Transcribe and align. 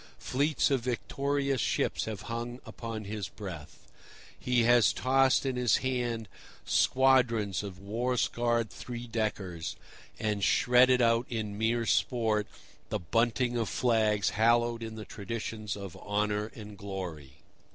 Fleets 0.17 0.71
of 0.71 0.79
victorious 0.81 1.61
ships 1.61 2.05
have 2.05 2.23
hung 2.23 2.59
upon 2.65 3.03
his 3.03 3.27
breath. 3.29 3.87
He 4.39 4.63
has 4.63 4.93
tossed 4.93 5.45
in 5.45 5.57
his 5.57 5.77
hand 5.85 6.27
squadrons 6.65 7.61
of 7.61 7.77
war 7.77 8.17
scarred 8.17 8.71
three 8.71 9.05
deckers, 9.05 9.75
and 10.19 10.43
shredded 10.43 11.03
out 11.03 11.27
in 11.29 11.55
mere 11.55 11.85
sport 11.85 12.47
the 12.89 12.97
bunting 12.97 13.55
of 13.55 13.69
flags 13.69 14.31
hallowed 14.31 14.81
in 14.81 14.95
the 14.95 15.05
traditions 15.05 15.77
of 15.77 15.95
honour 15.95 16.47
and 16.55 16.79
glory. 16.79 17.33